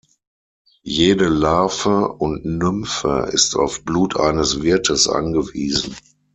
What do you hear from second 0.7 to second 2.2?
Jede Larve